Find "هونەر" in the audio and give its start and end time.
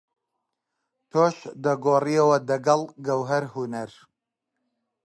3.53-3.91